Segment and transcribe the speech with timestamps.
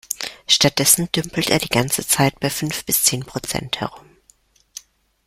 [0.47, 4.09] Stattdessen dümpelt er die ganze Zeit bei fünf bis zehn Prozent herum.